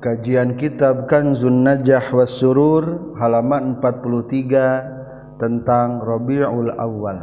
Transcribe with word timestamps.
Kajian 0.00 0.56
Kitab 0.56 1.12
Kanzun 1.12 1.60
Najah 1.60 2.08
was 2.16 2.32
Surur 2.32 3.12
halaman 3.20 3.84
43 3.84 5.36
tentang 5.36 6.00
Rabiul 6.00 6.72
Awal. 6.72 7.20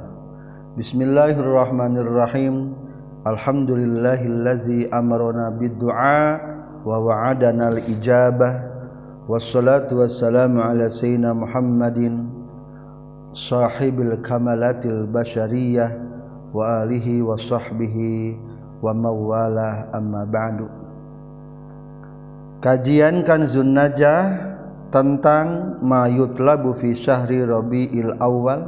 Bismillahirrahmanirrahim. 0.78 2.78
Alhamdulillahillazi 3.26 4.94
amarona 4.94 5.50
bid-du'a 5.58 6.38
wa 6.86 7.02
wa'adana 7.02 7.74
al-ijabah. 7.74 8.62
Wassalatu 9.26 10.06
wassalamu 10.06 10.62
ala 10.62 10.86
sayyidina 10.86 11.34
Muhammadin 11.34 12.30
sahibil 13.34 14.22
kamalatil 14.22 15.10
basyariyah 15.10 15.98
wa 16.54 16.86
alihi 16.86 17.26
wa 17.26 17.34
sahbihi 17.34 18.38
wa 18.86 18.94
mawalah 18.94 19.90
amma 19.98 20.30
ba'du. 20.30 20.86
Kajian 22.58 23.22
kan 23.22 23.46
Zunnajah 23.46 24.34
tentang 24.90 25.78
mayut 25.78 26.42
labu 26.42 26.74
fi 26.74 26.98
syahri 26.98 27.46
Rabiil 27.46 28.18
Awal 28.18 28.66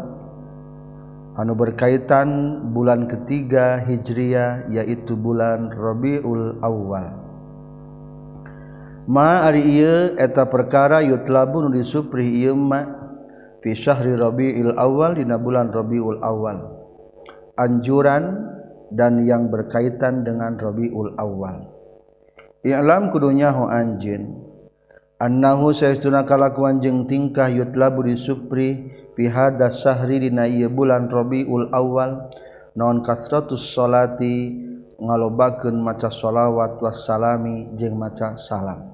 anu 1.33 1.57
berkaitan 1.57 2.61
bulan 2.69 3.09
ketiga 3.09 3.81
Hijriyah 3.81 4.69
yaitu 4.69 5.17
bulan 5.17 5.73
Rabiul 5.73 6.61
Awal. 6.61 7.17
Ma 9.09 9.49
ari 9.49 9.65
ieu 9.65 10.13
eta 10.21 10.45
perkara 10.45 11.01
yutlabu 11.01 11.65
nu 11.65 11.73
disupri 11.73 12.45
ieu 12.45 12.53
ma 12.53 12.85
fi 13.65 13.73
syahri 13.73 14.13
Rabiil 14.13 14.77
Awal 14.77 15.17
dina 15.17 15.41
bulan 15.41 15.73
Rabiul 15.73 16.21
Awal. 16.21 16.61
Anjuran 17.57 18.53
dan 18.93 19.25
yang 19.25 19.49
berkaitan 19.49 20.21
dengan 20.21 20.61
Rabiul 20.61 21.17
Awal. 21.17 21.78
Ilam 22.59 23.07
kudunyahu 23.07 23.71
anjin 23.71 24.35
annahu 25.15 25.71
saestuna 25.71 26.27
kalakuan 26.27 26.83
jeung 26.83 27.07
tingkah 27.07 27.47
yutlabu 27.47 28.03
disupri 28.03 28.91
fi 29.15 29.31
hadza 29.31 29.71
syahri 29.71 30.27
dina 30.27 30.43
ieu 30.43 30.67
bulan 30.67 31.07
Rabiul 31.07 31.71
Awal 31.71 32.27
naon 32.75 32.99
kasratus 32.99 33.63
salati 33.71 34.59
ngalobakeun 34.99 35.79
maca 35.79 36.11
shalawat 36.11 36.83
wassalami 36.83 37.71
jeung 37.79 37.95
maca 37.95 38.35
salam. 38.35 38.91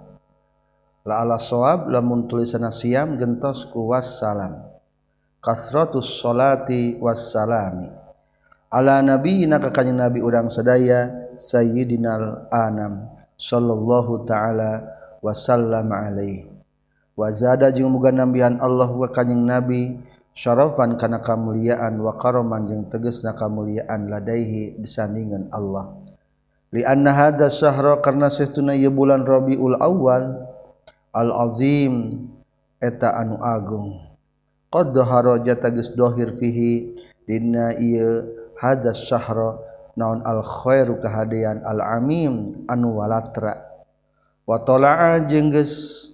La 1.05 1.25
ala 1.25 1.41
sawab 1.41 1.89
lamun 1.89 2.29
tulisanna 2.29 2.69
siam 2.69 3.17
gentos 3.17 3.65
ku 3.69 3.89
wassalam. 3.89 4.61
Kasratus 5.41 6.21
salati 6.21 6.97
wassalami. 7.01 7.89
Ala 8.69 9.01
nabiyina 9.01 9.57
ka 9.61 9.69
kanjeng 9.69 9.97
nabi 9.97 10.21
urang 10.21 10.49
sadaya 10.49 11.33
sayyidinal 11.37 12.49
anam. 12.53 13.14
Shallallahu 13.35 14.23
ta'ala 14.23 14.83
wasallam 15.19 15.91
alaihi. 15.91 16.47
Wazada 17.15 17.71
jeung 17.71 17.95
muga 17.95 18.11
nambian 18.11 18.59
Allah 18.59 18.91
wa 18.91 19.07
kanjing 19.07 19.47
nabi 19.47 19.95
syarafan 20.35 20.99
kana 20.99 21.23
kamuliaan 21.23 21.95
wa 22.03 22.19
karoman 22.19 22.67
jeung 22.67 22.83
tegesna 22.91 23.31
kamuliaan 23.31 24.11
ladaihi 24.11 24.75
disandingan 24.75 25.47
Allah. 25.55 25.95
Li 26.75 26.83
anna 26.83 27.15
hadza 27.15 27.47
syahra 27.47 28.03
karna 28.03 28.27
sahtuna 28.27 28.75
ieu 28.75 28.91
bulan 28.91 29.23
Rabiul 29.23 29.79
Awal 29.79 30.43
al 31.15 31.31
azim 31.47 32.27
eta 32.83 33.15
anu 33.15 33.39
agung. 33.39 34.03
Qad 34.67 34.91
dhahara 34.91 35.39
jata 35.39 35.71
geus 35.71 35.95
dohir 35.95 36.35
fihi 36.35 36.99
dina 37.23 37.71
ieu 37.79 38.27
hadza 38.59 38.91
syahra 38.91 39.55
naon 39.95 40.21
al-khoiru 40.23 40.99
kehadian 40.99 41.63
al-amim 41.63 42.67
anu 42.67 42.99
walatra. 42.99 43.59
Watola'a 44.45 45.25
jengges 45.25 46.05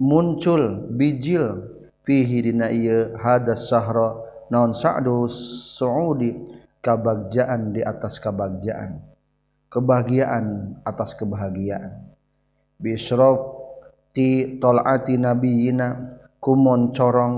muncul 0.00 0.88
bijil 0.94 1.70
fihi 2.02 2.50
dina 2.50 2.72
ieu 2.72 3.12
hadas 3.20 3.68
sahra 3.68 4.16
naon 4.48 4.72
sa'du 4.72 5.28
suudi? 5.28 6.54
Kabagjaan 6.84 7.72
di 7.72 7.80
atas 7.80 8.20
kabagjaan. 8.20 9.00
Kebahagiaan 9.72 10.76
atas 10.84 11.16
kebahagiaan. 11.16 11.96
Bisyraf 12.76 13.40
ti 14.12 14.60
tolati 14.60 15.16
nabiyina 15.16 16.12
kumon 16.44 16.92
corong 16.92 17.36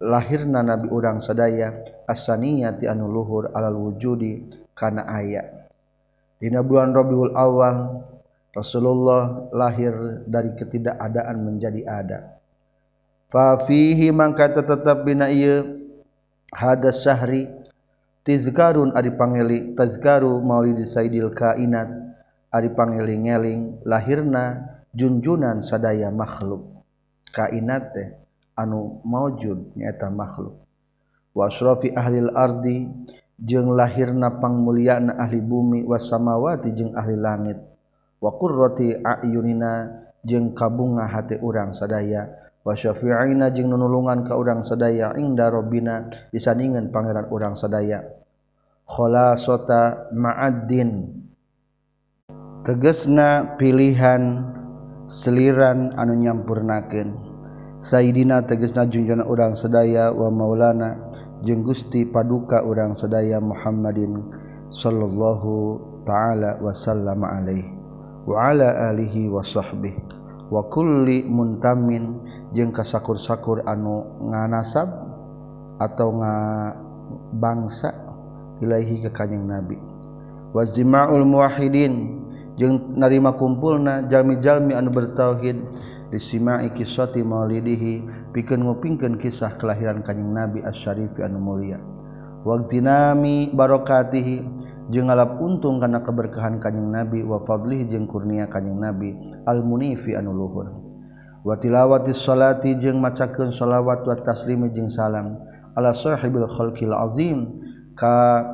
lahirna 0.00 0.64
nabi 0.64 0.88
urang 0.88 1.20
sadaya 1.20 1.76
asaniyati 2.08 2.88
anu 2.88 3.12
luhur 3.12 3.52
alal 3.52 3.76
wujudi. 3.76 4.59
kana 4.74 5.06
ayat 5.06 5.60
Dina 6.40 6.64
bulan 6.64 6.96
Rabiul 6.96 7.36
Awal 7.36 8.00
Rasulullah 8.56 9.46
lahir 9.52 10.24
dari 10.26 10.56
ketidakadaan 10.56 11.36
menjadi 11.38 11.84
ada. 11.86 12.40
Fa 13.30 13.60
fihi 13.60 14.10
mangka 14.10 14.50
tetap 14.50 15.06
bina 15.06 15.30
ieu 15.30 15.86
hadas 16.50 17.06
syahri 17.06 17.46
tizkarun 18.26 18.90
ari 18.96 19.14
pangeli 19.14 19.76
tazkaru 19.78 20.42
maulid 20.42 20.82
sayyidil 20.82 21.30
kainat 21.30 21.92
ari 22.50 22.74
pangeli 22.74 23.20
ngeling 23.22 23.78
lahirna 23.86 24.66
junjunan 24.96 25.62
sadaya 25.62 26.10
makhluk. 26.10 26.82
Kainat 27.30 27.94
teh 27.94 28.08
anu 28.58 28.98
maujud 29.06 29.76
nyaeta 29.78 30.10
makhluk. 30.10 30.56
Wa 31.36 31.46
asrafi 31.46 31.94
ahlil 31.94 32.34
ardi 32.34 32.90
jeung 33.40 33.72
mulia 34.60 35.00
na 35.00 35.16
ahli 35.16 35.40
bumi 35.40 35.80
wasamawati 35.88 36.76
jeung 36.76 36.92
ahli 36.92 37.16
langit. 37.16 37.58
Wakur 38.20 38.52
roti 38.52 38.92
ayunina 38.92 39.88
jeung 40.20 40.52
kabunga 40.52 41.08
hati 41.08 41.40
urang 41.40 41.72
sadaya. 41.72 42.28
Wasyafi'ina 42.60 43.48
jeung 43.56 43.72
nunulungan 43.72 44.28
ka 44.28 44.36
urang 44.36 44.60
sadaya 44.60 45.16
inda 45.16 45.48
robina 45.48 46.12
disandingan 46.28 46.92
pangeran 46.92 47.32
urang 47.32 47.56
sadaya. 47.56 48.04
Sota 49.40 50.12
ma'addin. 50.12 51.16
Tegesna 52.60 53.56
pilihan 53.56 54.44
seliran 55.08 55.96
anu 55.96 56.12
nyampurnakeun. 56.12 57.16
Sayyidina 57.80 58.44
tegesna 58.44 58.84
junjana 58.84 59.24
urang 59.24 59.56
sedaya 59.56 60.12
wa 60.12 60.28
maulana 60.28 61.00
jeung 61.46 61.64
Gusti 61.64 62.04
Paduka 62.04 62.62
urang 62.64 62.92
sedaya 62.92 63.40
Muhammadin 63.40 64.20
sallallahu 64.68 65.80
ta'ala 66.04 66.60
wasallam 66.60 67.20
alaihi 67.24 67.72
wa 68.28 68.52
ala 68.52 68.92
alihi 68.92 69.32
washabbi 69.32 69.96
wa 70.52 70.66
kulli 70.68 71.24
muntamin 71.24 72.20
jeung 72.52 72.74
kasakur-sakur 72.74 73.64
anu 73.64 74.04
nganasab 74.28 74.88
atau 75.80 76.12
nga 76.20 76.34
bangsa 77.32 78.10
Ilaihi 78.60 79.00
ke 79.00 79.10
kanjing 79.10 79.48
nabi. 79.48 79.80
Wa 80.52 80.68
wajima'ul 80.68 81.24
muwahhidin 81.24 82.19
jeung 82.60 82.92
narima 83.00 83.32
kumpulna 83.40 84.04
jalmi-jalmi 84.04 84.76
anu 84.76 84.92
bertauhid 84.92 85.64
disimai 86.12 86.68
kisati 86.76 87.24
maulidihi 87.24 88.04
pikeun 88.36 88.68
ngupingkeun 88.68 89.16
kisah 89.16 89.56
kelahiran 89.56 90.04
kanjing 90.04 90.28
Nabi 90.28 90.60
Asy-Syarifi 90.60 91.24
anu 91.24 91.40
mulia. 91.40 91.80
Waqtinami 92.44 93.56
barokatihi 93.56 94.44
jeung 94.92 95.08
ngalap 95.08 95.40
untung 95.40 95.80
kana 95.80 96.04
keberkahan 96.04 96.60
kanjing 96.60 96.92
Nabi 96.92 97.24
wa 97.24 97.40
fadlihi 97.40 97.88
jeung 97.88 98.04
kurnia 98.04 98.44
kanjing 98.44 98.76
Nabi 98.76 99.16
al-munifi 99.48 100.12
anu 100.12 100.36
luhur. 100.36 100.68
Wa 101.40 101.56
tilawati 101.56 102.12
sholati 102.12 102.76
jeung 102.76 103.00
macakeun 103.00 103.48
shalawat 103.48 104.04
wa 104.04 104.12
taslimi 104.20 104.68
jeung 104.68 104.92
salam 104.92 105.40
ala 105.72 105.96
sahibil 105.96 106.44
khalqil 106.44 106.92
azim 106.92 107.64
ka 107.96 108.44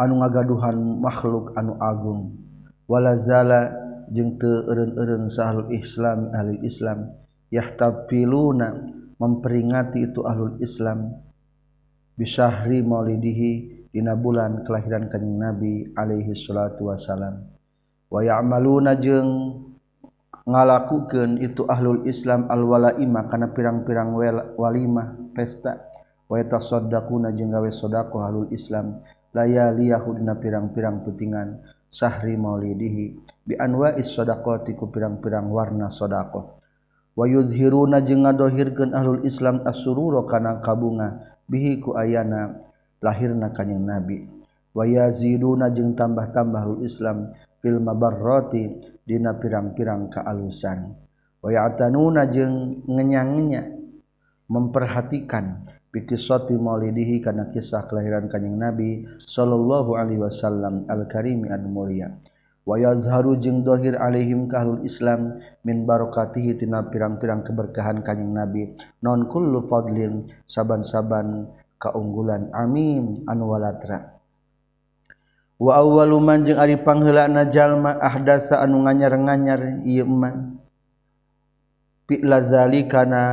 anu 0.00 0.24
ngagaduhan 0.24 0.80
makhluk 0.96 1.52
anu 1.52 1.76
Agung. 1.76 2.40
Walazala 2.88 3.70
jeung 4.08 4.40
teun-un 4.40 5.28
sahlul 5.28 5.68
Islam 5.70 6.32
ahli 6.32 6.58
Islam 6.64 7.12
yahtabiluna 7.52 8.88
memperingati 9.20 10.08
itu 10.08 10.24
ahlul 10.24 10.56
Islam. 10.58 11.12
Bisyahri 12.18 12.82
maulidihi 12.82 13.52
dina 13.94 14.16
bulan 14.18 14.66
kelahiran 14.66 15.06
kanjeng 15.12 15.40
Nabi 15.40 15.88
alaihi 15.96 16.36
salatu 16.36 16.92
wasalam 16.92 17.48
wa 18.06 18.20
ya'maluna 18.20 18.94
jeung 18.98 19.56
ngalakukeun 20.46 21.38
itu 21.40 21.62
ahlul 21.64 22.02
Islam 22.06 22.50
alwalaima 22.50 23.30
kana 23.30 23.54
pirang-pirang 23.54 24.12
walimah 24.58 25.14
pesta. 25.36 25.86
Wa 26.30 26.38
yatasaddaquna 26.38 27.34
jeung 27.34 27.50
gawe 27.50 27.70
sedekah 27.70 28.30
ahlul 28.30 28.50
Islam. 28.54 29.02
layaliyahu 29.32 30.18
dina 30.18 30.38
pirang-pirang 30.38 31.02
putingan. 31.02 31.62
Sahri 31.90 32.38
maulidihi. 32.38 33.18
Bianwa 33.42 33.98
isshodaqoti 33.98 34.78
ku 34.78 34.86
pirang-pirang 34.94 35.50
warna 35.50 35.90
shodaqoh 35.90 36.60
wayuzhiruna 37.18 38.00
jeung 38.06 38.22
ngadohirkeun 38.22 38.94
ahlul 38.94 39.26
Islam 39.26 39.58
asururo 39.66 40.22
kana 40.24 40.62
kabunga. 40.62 41.36
Bihi 41.50 41.82
ku 41.82 41.98
ayana 41.98 42.54
lahirna 43.02 43.50
kanjing 43.50 43.82
Nabi. 43.82 44.22
Wayaziduna 44.70 45.74
jeung 45.74 45.98
tambah-tambah 45.98 46.62
ahlul 46.62 46.86
Islam 46.86 47.34
fil 47.58 47.82
mabarrati 47.82 48.70
dina 49.02 49.34
pirang-pirang 49.34 50.14
kaalusan. 50.14 50.94
Waya'tanuna 51.42 52.30
jeung 52.30 52.86
ngenyangnya 52.86 53.66
memperhatikan 54.46 55.66
pikisoti 55.90 56.54
maulidihi 56.54 57.18
karena 57.18 57.50
kisah 57.50 57.86
kelahiran 57.90 58.30
kanjing 58.30 58.54
Nabi 58.54 59.06
sallallahu 59.26 59.98
alaihi 59.98 60.22
wasallam 60.22 60.86
al-karimi 60.86 61.50
an 61.50 61.66
mulia 61.66 62.14
wa 62.70 62.78
yazharu 62.78 63.34
jeung 63.40 63.66
dohir 63.66 63.98
alaihim 63.98 64.46
kahlul 64.46 64.86
Islam 64.86 65.42
min 65.66 65.82
barokatihi 65.88 66.54
tina 66.54 66.86
pirang-pirang 66.86 67.42
keberkahan 67.42 68.06
kanjing 68.06 68.30
Nabi. 68.30 68.78
Non 69.02 69.26
kullu 69.26 69.66
fadlin 69.66 70.30
saban-saban 70.46 71.50
kaunggulan. 71.80 72.52
Amin. 72.54 73.24
Anu 73.26 73.50
walatra. 73.50 74.20
Awalman 75.60 76.48
jeung 76.48 76.56
Ari 76.56 76.80
pangla 76.80 77.28
najallma 77.28 78.00
ahdasa 78.00 78.64
anu 78.64 78.80
nganyar-nganyar 78.88 79.84
pilazzalikana 79.84 80.32
pilazalika 82.08 83.04
kana 83.04 83.24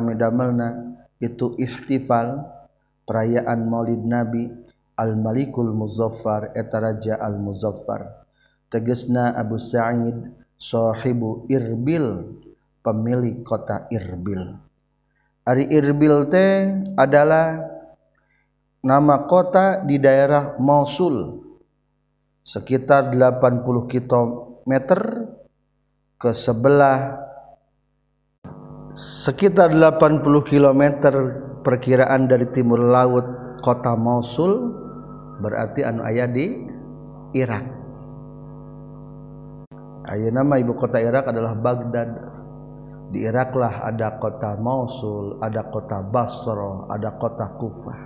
medamelna 0.00 0.68
itu 1.20 1.54
ikhtifal 1.58 2.46
perayaan 3.04 3.68
Maulid 3.68 4.02
Nabi 4.04 4.48
al-malikul 4.96 5.70
muzoffar 5.74 6.56
etaraja 6.56 7.20
al-muzoffar 7.20 8.26
tegesna 8.68 9.32
Abu 9.36 9.56
Sa'idshohibu 9.56 11.48
Irbil 11.48 12.36
pemilik 12.84 13.44
kota 13.44 13.88
Irbil. 13.92 14.56
Ari 15.48 15.64
Irbil 15.72 16.28
teh 16.28 16.72
adalah 16.96 17.64
nama 18.84 19.24
kota 19.24 19.80
di 19.80 19.96
daerah 19.96 20.60
Mosul. 20.60 21.44
Sekitar 22.44 23.12
80 23.12 23.92
km 23.92 24.72
ke 26.16 26.30
sebelah 26.32 27.27
sekitar 28.98 29.70
80 29.70 30.26
km 30.42 30.82
perkiraan 31.62 32.26
dari 32.26 32.50
timur 32.50 32.82
laut 32.82 33.26
kota 33.62 33.94
Mosul 33.94 34.74
berarti 35.38 35.86
anu 35.86 36.02
ayah 36.02 36.26
di 36.26 36.66
Irak. 37.38 37.66
Ayo 40.08 40.34
nama 40.34 40.58
ibu 40.58 40.74
kota 40.74 40.98
Irak 40.98 41.30
adalah 41.30 41.54
Baghdad. 41.54 42.10
Di 43.08 43.24
Iraklah 43.24 43.86
ada 43.86 44.18
kota 44.18 44.58
Mosul 44.58 45.38
ada 45.38 45.62
kota 45.70 46.02
Basra 46.02 46.90
ada 46.90 47.14
kota 47.14 47.46
Kufah. 47.54 48.00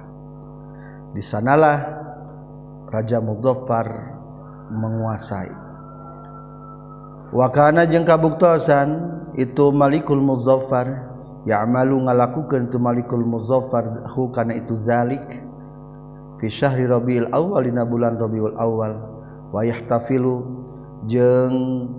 Di 1.16 1.22
sanalah 1.24 1.78
Raja 2.92 3.18
Mudzaffar 3.18 3.88
menguasai 4.68 5.61
wakana 7.32 7.88
jeung 7.88 8.04
kabuktosan 8.04 9.10
itu 9.34 9.72
Malikul 9.72 10.20
Muzaffar. 10.20 11.10
Ya 11.42 11.64
amalu 11.66 12.06
ngalakukeun 12.06 12.70
tu 12.70 12.78
Malikul 12.78 13.26
Muzaffar 13.26 14.06
hu 14.14 14.30
kana 14.30 14.54
itu 14.54 14.78
zalik. 14.78 15.24
Fi 16.38 16.46
syahri 16.46 16.86
Rabiul 16.86 17.32
Awal 17.34 17.72
dina 17.72 17.82
bulan 17.82 18.14
Rabiul 18.20 18.54
Awal 18.54 18.92
wa 19.50 19.62
yahtafilu 19.64 20.44
jeung 21.10 21.56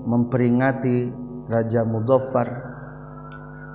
memperingati 0.07 1.12
Raja 1.50 1.83
Muzaffar. 1.83 2.71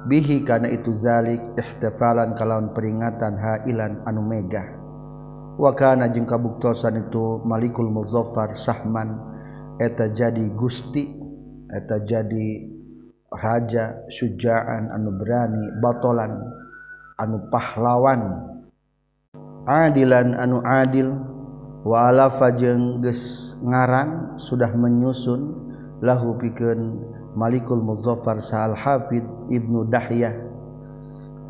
Bihi 0.08 0.40
kana 0.46 0.72
itu 0.72 0.94
zalik 0.96 1.42
ihtifalan 1.58 2.32
kalawan 2.32 2.72
peringatan 2.72 3.36
hailan 3.36 4.00
anu 4.08 4.24
megah. 4.24 4.64
Wa 5.58 5.74
kana 5.74 6.08
jeung 6.08 6.24
kabuktosan 6.24 6.96
itu 7.10 7.42
Malikul 7.44 7.92
Muzaffar 7.92 8.56
sahman. 8.56 9.20
Eta 9.76 10.08
jadi 10.08 10.48
gusti 10.56 11.17
eta 11.68 12.00
jadi 12.04 12.48
raja 13.28 14.08
sujaan 14.08 14.88
anu 14.88 15.12
berani 15.20 15.68
batolan 15.80 16.32
anu 17.20 17.36
pahlawan. 17.52 18.20
Adilan 19.68 20.32
anu 20.32 20.64
adil 20.64 21.12
wala 21.84 22.32
fajeng 22.32 23.04
ges 23.04 23.52
ngarang 23.60 24.40
sudah 24.40 24.72
menyusun 24.72 25.52
lahu 26.00 26.40
pikeun 26.40 27.04
Malikul 27.38 27.78
Muzaffar 27.78 28.42
Sa'al 28.42 28.74
Hafid 28.74 29.22
Ibnu 29.52 29.86
Dahyah. 29.92 30.34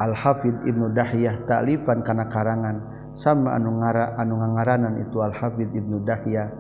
Al 0.03 0.13
Hafid 0.13 0.67
Ibnu 0.67 0.93
Dahyah 0.93 1.47
ta'lifan 1.49 2.05
kana 2.05 2.29
karangan 2.29 2.77
sama 3.17 3.57
anu 3.57 3.81
ngara 3.81 4.19
anu 4.21 4.37
ngangaranan 4.37 5.01
itu 5.01 5.23
Al 5.23 5.33
Hafid 5.33 5.71
Ibnu 5.73 6.05
Dahyah. 6.05 6.51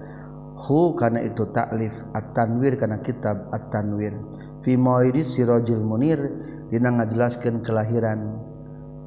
hu 0.58 0.98
kana 0.98 1.22
itu 1.22 1.46
taklif 1.54 1.94
at-tanwir 2.12 2.74
kana 2.74 2.98
kitab 3.00 3.46
at-tanwir. 3.54 4.14
Fi 4.66 4.74
mauidi 4.74 5.22
sirajil 5.22 5.78
munir 5.78 6.18
dina 6.68 6.90
ngajelaskeun 6.98 7.62
kelahiran 7.62 8.42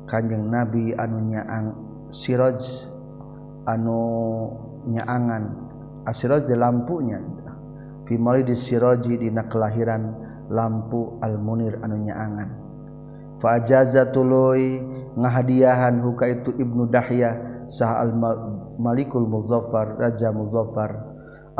kanjeng 0.07 0.47
nabi 0.47 0.95
anu 0.95 1.27
nyaang 1.27 1.67
siraj 2.07 2.87
anu 3.67 3.99
nyaangan 4.87 5.43
asiraj 6.07 6.47
di 6.47 6.55
lampunya. 6.55 7.19
Fi 8.07 8.15
mauidi 8.15 8.55
siraji 8.55 9.19
dina 9.19 9.45
kelahiran 9.47 10.15
lampu 10.51 11.19
al-munir 11.19 11.79
anu 11.83 11.99
nyaangan. 11.99 12.49
Fa 13.39 13.59
ajaza 13.59 14.09
tuluy 14.11 14.79
ngahadiahan 15.15 15.99
huka 15.99 16.27
itu 16.27 16.55
ibnu 16.59 16.87
dahya 16.91 17.65
sah 17.71 18.03
al 18.03 18.15
malikul 18.79 19.27
muzaffar 19.27 19.99
raja 19.99 20.31
muzaffar. 20.31 21.10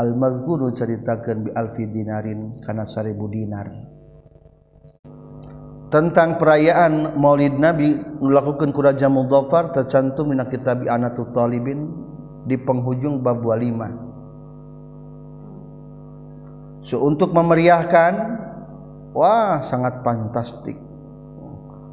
Al 0.02 0.18
mazkuru 0.18 0.74
ceritakan 0.74 1.46
bi 1.46 1.50
alfi 1.54 1.86
dinarin 1.86 2.58
kana 2.66 2.90
seribu 2.90 3.30
dinar. 3.30 3.70
Tentang 5.94 6.40
perayaan 6.40 7.20
Maulid 7.20 7.60
Nabi 7.60 7.94
melakukan 8.24 8.72
ku 8.74 8.80
Raja 8.82 9.12
Muzaffar 9.12 9.76
tercantum 9.76 10.32
dina 10.32 10.48
kitab 10.48 10.82
Anatul 10.88 11.30
Talibin 11.36 11.92
di 12.48 12.56
penghujung 12.58 13.22
bab 13.22 13.44
5 13.44 14.10
so 16.82 16.98
untuk 17.06 17.30
memeriahkan 17.38 18.14
wah 19.14 19.62
sangat 19.62 20.02
fantastik. 20.02 20.80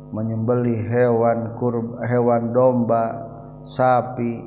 Menyembeli 0.09 0.89
hewan 0.89 1.53
kur 1.61 2.01
hewan 2.01 2.57
domba 2.57 3.13
sapi 3.69 4.41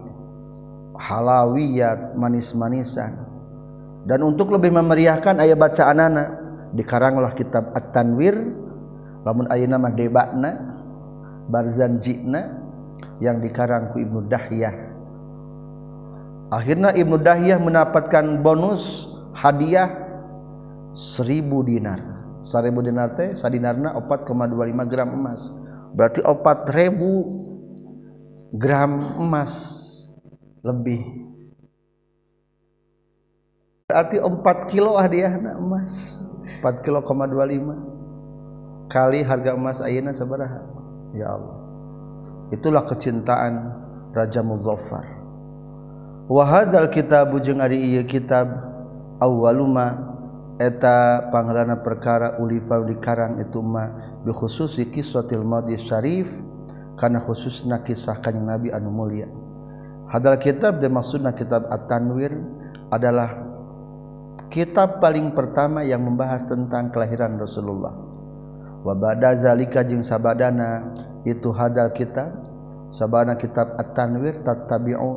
halawiyat 0.98 2.18
manis-manisan 2.18 3.21
dan 4.06 4.22
untuk 4.26 4.50
lebih 4.50 4.74
memeriahkan 4.74 5.38
ayat 5.38 5.58
bacaan 5.58 6.00
anak 6.02 6.30
dikaranglah 6.74 7.34
kitab 7.38 7.70
At-Tanwir 7.78 8.34
lamun 9.22 9.46
ayeuna 9.52 9.78
mah 9.78 9.94
debatna 9.94 10.58
Barzan 11.52 12.00
Jina 12.00 12.48
yang 13.22 13.42
dikarang 13.44 13.94
ku 13.94 14.00
Ibnu 14.02 14.26
Dahyah. 14.26 14.74
Akhirnya 16.52 16.92
Ibnu 16.96 17.18
Dahyah 17.22 17.60
mendapatkan 17.62 18.42
bonus 18.42 19.08
hadiah 19.38 19.90
seribu 20.98 21.64
dinar. 21.64 22.02
Seribu 22.42 22.82
dinar 22.82 23.14
teh 23.14 23.38
sadinarna 23.38 23.94
4,25 24.02 24.90
gram 24.90 25.14
emas. 25.14 25.54
Berarti 25.94 26.26
4000 26.26 28.58
gram 28.58 28.98
emas 29.22 29.54
lebih. 30.66 31.31
Berarti 33.92 34.24
4 34.24 34.72
kilo 34.72 34.96
hadiahna 34.96 35.60
emas. 35.60 36.24
4 36.64 36.80
kilo 36.80 37.04
25 37.04 38.88
kali 38.88 39.20
harga 39.28 39.52
emas 39.52 39.84
ayeuna 39.84 40.16
sabaraha 40.16 40.64
ya 41.12 41.36
Allah. 41.36 41.60
Itulah 42.56 42.88
kecintaan 42.88 43.54
Raja 44.16 44.40
Muzaffar. 44.40 45.04
Wa 46.32 46.44
hadzal 46.48 46.88
kitab 46.88 47.36
jeung 47.44 47.60
ari 47.60 47.80
ieu 47.92 48.08
kitab 48.08 48.48
awwaluma 49.20 50.08
pangelana 51.34 51.82
perkara 51.82 52.38
Ulifa 52.38 52.78
dikarang 52.86 53.42
ituma 53.42 53.92
khususi 54.24 54.88
kiswatil 54.94 55.44
Madi 55.44 55.76
Syarif 55.76 56.30
karena 56.96 57.18
khusus 57.18 57.66
na 57.66 57.82
kisahkan 57.82 58.38
yang 58.38 58.46
nabi 58.46 58.70
anu 58.70 58.94
mulia. 58.94 59.26
Hadal 60.12 60.38
kitab 60.38 60.78
dimaksudna 60.78 61.34
kitab 61.34 61.66
at-tanwir 61.72 62.36
adalah 62.94 63.41
kitab 64.52 65.00
paling 65.00 65.32
pertama 65.32 65.80
yang 65.82 66.04
membahas 66.04 66.44
tentang 66.44 66.92
kelahiran 66.92 67.40
Rasulullah. 67.40 67.96
Wabada 68.84 69.40
zalika 69.40 69.88
jeung 69.88 70.04
sabadana 70.04 70.92
itu 71.24 71.50
hadal 71.56 71.96
kitab. 71.96 72.36
Sabana 72.92 73.40
kitab 73.40 73.80
at-tanwir 73.80 74.44
tattabi'u 74.44 75.12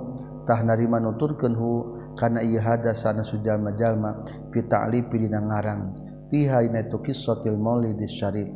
tah 0.46 0.62
narima 0.62 1.02
nuturkeun 1.02 1.58
hu 1.58 1.70
karena 2.14 2.38
ia 2.46 2.62
hada 2.62 2.94
sana 2.94 3.26
sujal-majallma 3.26 4.30
fi 4.54 4.62
ta'lifi 4.62 5.26
dina 5.26 5.42
ngarang 5.42 5.82
fiha 6.30 6.62
inatu 6.62 7.02
qissatil 7.02 7.58
maulid 7.58 7.98
syarif. 8.06 8.46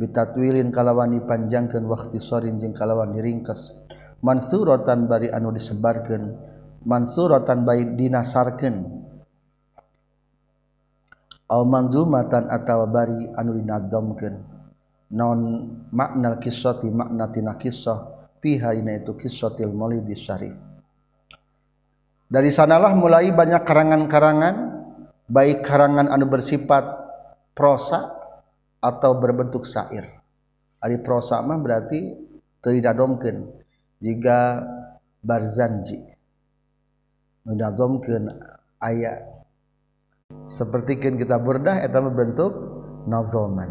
Bitatwilin 0.00 0.72
kalawan 0.72 1.12
dipanjangkeun 1.20 1.84
waqti 1.84 2.16
sorin 2.16 2.56
jeung 2.56 2.72
kalawan 2.72 3.12
diringkes 3.12 3.76
mansuratan 4.24 5.04
bari 5.04 5.28
anu 5.28 5.52
disebarkeun 5.52 6.36
mansuratan 6.88 7.64
bari 7.68 7.96
dinasarkeun 7.96 9.04
manzumatan 11.46 12.50
atawabari 12.50 13.30
anudomken 13.38 14.42
non 15.14 15.70
makna 15.94 16.42
kisoti 16.42 16.90
maknatina 16.90 17.54
kisah 17.54 18.30
piha 18.42 18.74
itu 18.74 19.14
kisotil 19.14 19.70
Maulidi 19.70 20.18
Syarif. 20.18 20.58
Dari 22.26 22.50
sanalah 22.50 22.90
mulai 22.98 23.30
banyak 23.30 23.62
karangan-karangan 23.62 24.56
baik 25.30 25.62
karangan 25.62 26.10
anu 26.10 26.26
bersifat 26.26 26.82
prosa 27.54 28.10
atau 28.82 29.14
berbentuk 29.14 29.62
syair. 29.62 30.18
Ari 30.82 30.98
prosa 31.02 31.38
mah 31.42 31.58
berarti 31.58 32.14
tidak 32.62 32.98
domken 32.98 33.46
jika 34.02 34.58
barzanji 35.22 36.02
domken 37.46 38.34
ayat 38.82 39.35
sepertikin 40.56 41.20
kita 41.20 41.36
berdah 41.36 41.84
eta 41.84 42.00
bentuk 42.00 42.52
nazoman. 43.04 43.68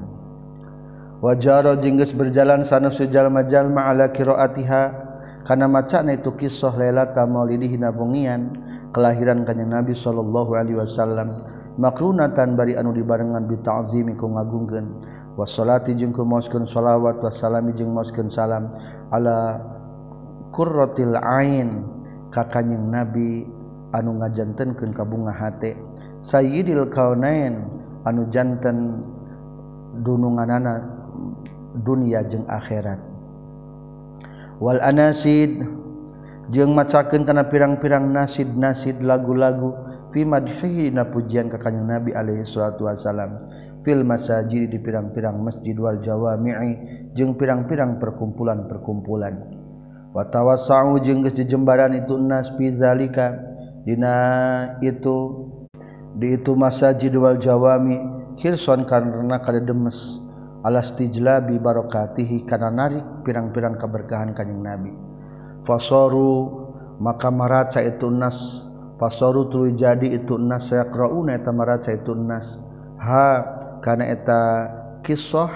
Wajaro 1.26 1.80
jingges 1.82 2.14
berjalan 2.14 2.62
sana 2.62 2.94
sujal 2.94 3.34
majal 3.34 3.72
ma'ala 3.72 4.14
kiroatiha. 4.14 5.04
Karena 5.46 5.70
macana 5.70 6.18
itu 6.18 6.34
kisah 6.34 6.74
lelata 6.74 7.22
maulidih 7.30 7.78
nabungian 7.78 8.50
kelahiran 8.90 9.46
kanya 9.46 9.78
Nabi 9.78 9.94
sallallahu 9.94 10.58
alaihi 10.58 10.82
wasallam. 10.82 11.38
Makrunatan 11.78 12.58
bari 12.58 12.74
anu 12.74 12.90
dibarengan 12.90 13.46
bita'zimi 13.46 14.18
ku 14.18 14.26
ngagungkeun. 14.34 14.86
Wassalati 15.38 15.94
jeung 15.94 16.18
ku 16.18 16.26
maoskeun 16.26 16.66
shalawat 16.66 17.22
wassalami 17.22 17.78
jeung 17.78 17.94
maoskeun 17.94 18.34
salam. 18.34 18.74
Ala 19.14 19.62
qurratil 20.50 21.14
ain 21.14 21.86
ka 22.34 22.50
kanjing 22.50 22.90
Nabi 22.90 23.46
anu 23.94 24.18
ngajantenkeun 24.18 24.98
kabunga 24.98 25.30
hate. 25.30 25.78
Sayyidil 26.26 26.90
kaunain 26.90 27.70
anu 28.02 28.26
jantan 28.34 28.98
dununganana 30.02 30.82
dunia 31.86 32.26
jeung 32.26 32.50
akhirat. 32.50 32.98
Wal 34.58 34.82
anasid 34.82 35.62
jeung 36.50 36.74
macakeun 36.74 37.30
kana 37.30 37.46
pirang-pirang 37.46 38.10
nasid-nasid 38.10 39.06
lagu-lagu 39.06 39.78
fi 40.10 40.26
madhihi 40.26 40.90
na 40.90 41.06
pujian 41.06 41.46
ka 41.46 41.62
kanjeng 41.62 41.86
Nabi 41.86 42.18
alaihi 42.18 42.42
salatu 42.42 42.90
wasalam 42.90 43.46
fil 43.86 44.02
masajid 44.02 44.66
di 44.74 44.82
pirang-pirang 44.82 45.38
masjid 45.38 45.78
wal 45.78 46.02
jawami'i 46.02 47.14
jeung 47.14 47.38
pirang-pirang 47.38 48.02
perkumpulan-perkumpulan. 48.02 49.62
Wa 50.10 50.26
tawassau 50.26 50.98
jeung 51.06 51.22
geus 51.22 51.38
dijembaran 51.38 51.94
itu 51.94 52.18
nas 52.18 52.50
fi 52.58 52.74
zalika 52.74 53.36
dina 53.86 54.18
itu 54.82 55.54
di 56.16 56.40
itu 56.40 56.56
masjid 56.56 57.12
wal 57.20 57.36
jawami 57.36 58.00
hirson 58.40 58.88
karena 58.88 59.40
kada 59.44 59.60
demes. 59.60 60.24
Alas 60.66 60.98
tijlabi 60.98 61.62
barokatihi 61.62 62.42
karena 62.50 62.74
narik 62.74 63.22
pirang-pirang 63.22 63.78
keberkahan 63.78 64.34
kanjeng 64.34 64.66
Nabi. 64.66 64.90
Fasoru 65.62 66.66
maka 66.98 67.30
maraca 67.30 67.86
itu 67.86 68.10
nas. 68.10 68.66
Fasoru 68.98 69.46
tuluy 69.46 69.78
jadi 69.78 70.18
itu 70.18 70.42
nas 70.42 70.74
yaqrauna 70.74 71.38
eta 71.38 71.54
maraca 71.54 71.94
itu 71.94 72.18
nas. 72.18 72.58
Ha 72.98 73.46
kana 73.86 74.10
eta 74.10 74.42
kisah 75.06 75.54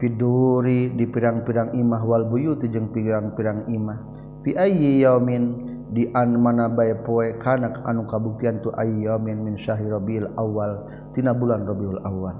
fiduri 0.00 0.96
di 0.96 1.04
pirang-pirang 1.04 1.76
imah 1.76 2.02
wal 2.08 2.24
buyut 2.24 2.64
jeung 2.64 2.88
pirang-pirang 2.88 3.68
imah. 3.68 4.00
Fi 4.48 4.56
ayyi 4.56 5.04
yaumin 5.04 5.65
di 5.90 6.10
an 6.10 6.34
mana 6.34 6.66
bae 6.66 6.98
poe 7.06 7.38
kana 7.38 7.70
anu 7.86 8.02
kabuktian 8.06 8.58
tu 8.58 8.74
ayyamin 8.74 9.38
min 9.38 9.54
syahri 9.54 9.86
rabiul 9.86 10.26
awal 10.34 10.86
tina 11.14 11.30
bulan 11.30 11.62
rabiul 11.62 12.02
awal. 12.02 12.34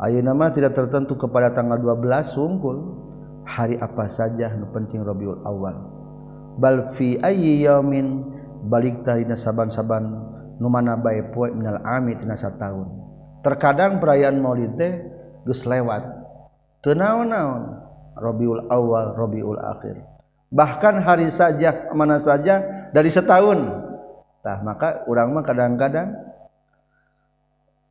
Ayeuna 0.00 0.32
mah 0.32 0.48
tidak 0.54 0.72
tertentu 0.72 1.18
kepada 1.18 1.52
tanggal 1.52 1.76
12 1.76 2.24
sungkul. 2.24 2.78
Hari 3.50 3.82
apa 3.82 4.06
saja 4.06 4.54
nu 4.54 4.70
penting 4.70 5.02
rabiul 5.02 5.42
awal. 5.42 5.74
Bal 6.60 6.94
fi 6.94 7.18
ayyi 7.18 7.66
yaumin 7.66 8.22
balik 8.70 9.02
tahina 9.02 9.34
saban-saban 9.34 10.06
nu 10.62 10.68
mana 10.70 10.94
bae 10.94 11.26
poe 11.34 11.50
minal 11.50 11.82
ami 11.82 12.14
tina 12.14 12.38
sataun. 12.38 12.86
Terkadang 13.42 13.98
perayaan 13.98 14.38
maulid 14.38 14.78
teh 14.78 14.92
geus 15.42 15.66
lewat. 15.66 16.04
Teu 16.80 16.94
naon-naon? 16.94 17.82
Rabiul 18.16 18.68
awal 18.68 19.16
rabiul 19.16 19.58
akhir. 19.58 20.19
Bahkan 20.50 20.98
hari 21.00 21.30
saja 21.30 21.88
mana 21.94 22.18
saja 22.18 22.90
dari 22.90 23.08
setahun. 23.08 23.70
Tah 24.42 24.58
maka 24.66 25.06
orang 25.06 25.30
mah 25.30 25.44
kadang-kadang 25.46 26.16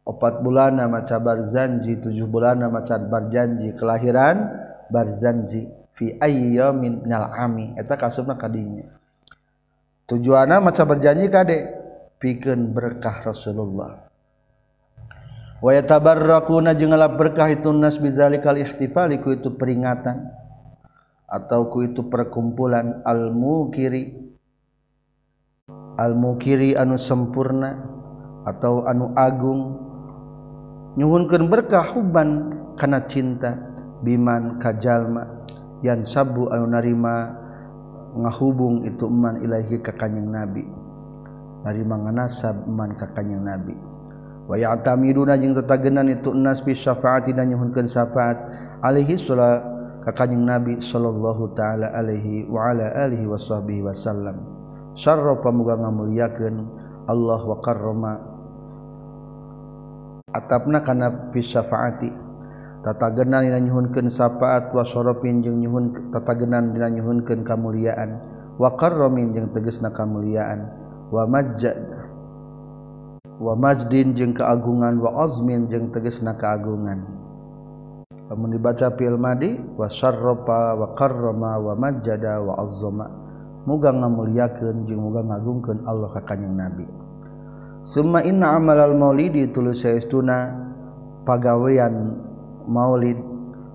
opat 0.04 0.44
bulan 0.44 0.76
nama 0.76 1.02
cabar 1.08 1.42
zanji 1.48 1.98
tujuh 1.98 2.28
bulan 2.28 2.60
nama 2.60 2.84
cabar 2.84 3.32
janji 3.32 3.72
kelahiran 3.74 4.50
barzanji 4.92 5.72
fi 5.96 6.20
ayyamin 6.20 7.08
minal 7.08 7.32
ami. 7.32 7.74
Eta 7.80 7.96
kasubna 7.96 8.36
kadinya. 8.36 8.86
Tujuanna 10.10 10.58
maca 10.58 10.84
berjanji 10.90 11.30
kade 11.30 11.58
pikeun 12.18 12.74
berkah 12.74 13.24
Rasulullah. 13.24 14.10
Wa 15.60 15.72
yatabarrakuna 15.76 16.74
jeung 16.74 16.96
berkah 17.14 17.52
itu 17.52 17.70
nas 17.76 18.00
bizalikal 18.02 18.58
ihtifali 18.58 19.20
ku 19.22 19.36
itu 19.36 19.54
peringatan 19.54 20.39
atau 21.30 21.70
ku 21.70 21.86
itu 21.86 22.10
perkumpulan 22.10 23.06
al-mukiri. 23.06 24.18
Al-mukiri 26.02 26.74
anu 26.74 26.98
sempurna 26.98 27.78
atau 28.50 28.90
anu 28.90 29.14
agung. 29.14 29.78
Nyuhunkeun 30.98 31.46
berkah 31.48 31.86
huban 31.94 32.58
kana 32.74 33.06
cinta 33.06 33.56
biman 34.02 34.58
kajalma 34.58 35.46
yang 35.86 36.02
sabu 36.02 36.50
anu 36.50 36.66
narima 36.66 37.38
ngahubung 38.18 38.90
itu 38.90 39.06
eman 39.06 39.46
ilahi 39.46 39.78
ka 39.86 39.94
kanjing 39.94 40.34
nabi. 40.34 40.66
Narima 41.62 41.96
nganasab 42.10 42.66
eman 42.66 42.98
ka 42.98 43.06
kanjing 43.14 43.46
nabi. 43.46 43.78
Wa 44.50 44.58
ya'tamiduna 44.58 45.38
jeung 45.38 45.54
tetagenan 45.54 46.10
itu 46.10 46.34
nas 46.34 46.66
bi 46.66 46.74
syafaati 46.74 47.38
dan 47.38 47.54
nyuhunkeun 47.54 47.86
syafaat 47.86 48.38
alaihi 48.82 49.14
salatu 49.14 49.79
kakanyang 50.10 50.58
Nabi 50.58 50.74
Shallallahu 50.82 51.54
ta'ala 51.54 51.94
Alaihi 51.94 52.50
waala 52.50 52.98
Alihi 52.98 53.30
wasbi 53.30 53.86
Wasallam 53.86 54.42
Sharro 54.98 55.38
pamuga 55.46 55.78
ngamuliaken 55.78 56.66
Allah 57.06 57.42
waqaroma 57.46 58.14
atapna 60.34 60.82
kana 60.82 61.30
pisafaati 61.34 62.30
tatagenan 62.80 63.44
dina 63.44 63.60
nyuhunkeun 63.60 64.08
safaat 64.08 64.72
wa 64.72 64.88
syarafin 64.88 65.44
jeung 65.44 65.60
nyuhun 65.60 66.16
tatagenan 66.16 66.72
dina 66.72 66.88
nyuhunkeun 66.88 67.44
kamuliaan. 67.44 68.24
Wa 68.60 68.76
qarramin 68.76 69.36
jeung 69.36 69.52
tegasna 69.52 69.92
kamuliaan. 69.92 70.68
Wa 71.12 71.28
majjad 71.28 71.80
wa 73.40 73.56
majdin 73.56 74.16
jeung 74.16 74.32
keagungan. 74.32 75.00
Wa 75.00 75.28
azmin 75.28 75.68
jeung 75.68 75.92
tegesna 75.92 76.40
keagungan. 76.40 77.19
lamun 78.30 78.54
dibaca 78.54 78.94
fil 78.94 79.18
madi 79.18 79.58
wa 79.74 79.90
syarrafa 79.90 80.78
wa 80.78 80.94
karrama 80.94 81.58
wa 81.58 81.74
majjada 81.74 82.38
wa 82.40 82.62
azzama. 82.62 83.10
Muga 83.68 83.92
ngamuliakeun 83.92 84.88
jeung 84.88 85.04
muga 85.04 85.20
ngagungkeun 85.20 85.84
Allah 85.84 86.10
ka 86.14 86.24
kanjing 86.24 86.56
Nabi. 86.56 86.88
Summa 87.84 88.24
inna 88.24 88.56
amalal 88.56 88.96
maulidi 88.96 89.52
tulus 89.52 89.84
saestuna 89.84 90.48
pagawean 91.28 92.16
maulid. 92.66 93.20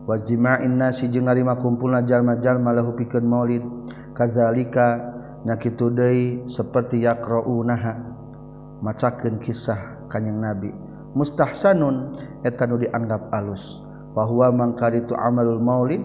Wa 0.08 0.16
jima'in 0.18 0.80
nasi 0.80 1.12
jeung 1.12 1.28
narima 1.28 1.60
kumpulna 1.60 2.00
jalma-jalma 2.00 2.72
lahu 2.72 2.96
pikeun 2.96 3.28
maulid. 3.28 3.62
Kazalika 4.16 5.12
na 5.44 5.60
kitu 5.60 5.92
deui 5.92 6.48
saperti 6.48 7.04
yaqra'unaha 7.04 7.92
macakeun 8.80 9.36
kisah 9.36 10.08
kanjing 10.08 10.40
Nabi. 10.40 10.72
Mustahsanun 11.12 12.16
eta 12.42 12.64
nu 12.64 12.80
dianggap 12.80 13.28
alus. 13.30 13.83
bahwa 14.14 14.46
mangkar 14.54 14.94
itu 14.94 15.12
amalul 15.18 15.58
maulid 15.58 16.00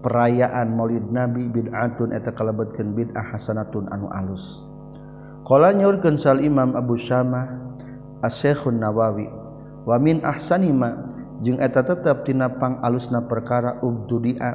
perayaan 0.00 0.78
maulid 0.78 1.10
nabi 1.10 1.50
bid'atun 1.50 2.14
eta 2.14 2.30
kalebetkeun 2.30 2.94
bid'ah 2.94 3.34
hasanatun 3.34 3.90
anu 3.90 4.06
alus. 4.14 4.62
Qala 5.42 5.74
nyaurkeun 5.74 6.14
sal 6.14 6.38
imam 6.38 6.78
abu 6.78 6.94
syamah 6.94 7.50
asy-syekhun 8.22 8.78
nawawi 8.78 9.26
wa 9.82 9.96
min 9.98 10.22
ahsani 10.22 10.70
ma 10.70 10.94
jeung 11.42 11.58
eta 11.58 11.82
tetep 11.82 12.26
tina 12.26 12.46
pang 12.46 12.78
alusna 12.82 13.26
perkara 13.26 13.82
ubtudia 13.82 14.54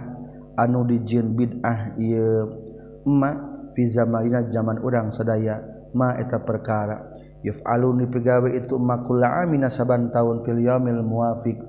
anu 0.55 0.87
dijieun 0.87 1.35
bid'ah 1.35 1.99
ieu 1.99 2.47
ma 3.03 3.31
fi 3.75 3.83
zamanina 3.83 4.47
zaman 4.47 4.79
urang 4.79 5.11
sadaya 5.11 5.59
ma 5.91 6.13
eta 6.19 6.39
perkara 6.39 7.09
yuf'alun 7.43 8.05
dipegawe 8.05 8.47
itu 8.55 8.79
makula 8.79 9.43
amina 9.43 9.67
saban 9.67 10.07
taun 10.13 10.45
fil 10.47 10.63
yaumil 10.63 11.03
muwafiq. 11.03 11.59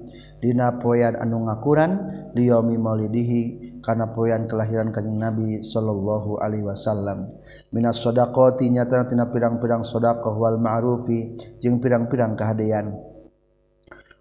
dina 0.44 0.76
poyan 0.76 1.16
anu 1.16 1.48
ngakuran 1.48 2.04
liomi 2.36 2.76
maulidihi 2.76 3.80
kana 3.80 4.12
poyan 4.12 4.44
kelahiran 4.44 4.92
kanjing 4.92 5.16
Nabi 5.16 5.64
sallallahu 5.64 6.36
alaihi 6.44 6.68
wasallam. 6.68 7.32
Minas 7.72 8.04
shadaqati 8.04 8.68
nyata 8.68 9.08
tina 9.08 9.32
pirang-pirang 9.32 9.80
shadaqah 9.80 10.36
wal 10.36 10.60
ma'rufi 10.60 11.32
jeung 11.64 11.80
pirang-pirang 11.80 12.36
kahadean. 12.36 12.92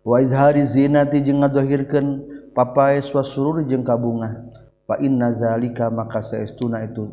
Wa 0.04 0.24
izhari 0.24 0.64
zinati 0.64 1.20
jeung 1.20 1.44
ngadohirkeun 1.44 2.08
papae 2.56 3.04
swasurur 3.04 3.68
jeung 3.68 3.84
kabunga 3.84 4.48
fa 4.88 5.00
inna 5.04 5.36
zalika 5.36 5.92
maka 5.92 6.24
saestuna 6.24 6.84
itu 6.88 7.12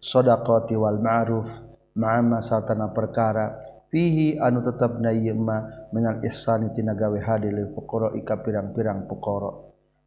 shadaqati 0.00 0.76
wal 0.76 1.00
ma'ruf 1.00 1.48
ma'ama 1.96 2.44
sartana 2.44 2.92
perkara. 2.92 3.69
fihi 3.90 4.38
anu 4.38 4.62
tetap 4.62 5.02
naima 5.02 5.90
menal 5.90 6.22
ihsani 6.22 6.70
tina 6.70 6.94
gawe 6.94 7.18
hadil 7.18 7.68
fuqara 7.74 8.14
ika 8.14 8.38
pirang-pirang 8.38 9.10
fuqara 9.10 9.50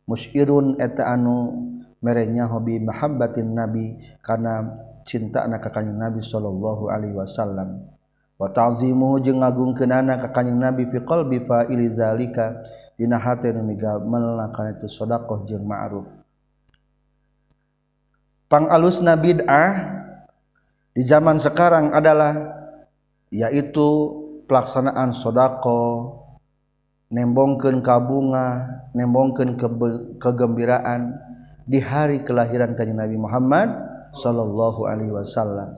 musyirun 0.08 0.80
eta 0.80 1.12
anu 1.12 1.52
merenya 2.04 2.48
hobi 2.52 2.84
mahabbatin 2.84 3.56
nabi 3.56 3.96
kana 4.20 4.76
cinta 5.08 5.48
na 5.48 5.60
ka 5.60 5.72
kanjing 5.72 5.96
nabi 5.96 6.20
sallallahu 6.24 6.92
alaihi 6.92 7.16
wasallam. 7.16 7.88
Wa 8.40 8.52
ta'zimu 8.52 9.24
jeung 9.24 9.40
ngagungkeunana 9.40 10.20
ka 10.20 10.36
kanjing 10.36 10.60
nabi 10.60 10.88
fi 10.88 11.00
qalbi 11.04 11.44
fa'ili 11.44 11.92
zalika. 11.92 12.60
Dina 13.00 13.18
hate 13.18 13.50
nu 13.56 13.66
migamelna 13.66 14.52
kana 14.52 14.76
itu 14.76 14.86
sedekah 14.92 15.48
jeung 15.48 15.64
ma'ruf. 15.66 16.12
Pang 18.52 18.70
alus 18.70 19.02
nabid'ah 19.02 19.72
di 20.94 21.02
zaman 21.02 21.42
sekarang 21.42 21.90
adalah 21.90 22.63
yaitu 23.34 23.90
pelaksanaan 24.46 25.18
sodako 25.18 26.14
nembongken 27.10 27.82
kabunga 27.82 28.70
nembongken 28.94 29.58
ke 29.58 29.66
kegembiraan 30.22 31.18
di 31.66 31.82
hari 31.82 32.22
kelahiran 32.22 32.78
kanjeng 32.78 33.02
Nabi 33.02 33.18
Muhammad 33.18 33.74
Shallallahu 34.14 34.86
Alaihi 34.86 35.10
Wasallam. 35.10 35.74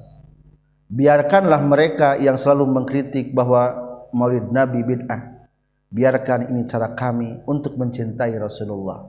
Biarkanlah 0.91 1.61
mereka 1.63 2.19
yang 2.19 2.35
selalu 2.35 2.67
mengkritik 2.67 3.31
bahwa 3.31 3.71
Maulid 4.11 4.51
Nabi 4.51 4.83
bid'ah. 4.83 5.39
Biarkan 5.95 6.51
ini 6.51 6.67
cara 6.67 6.91
kami 6.91 7.39
untuk 7.47 7.79
mencintai 7.79 8.35
Rasulullah. 8.35 9.07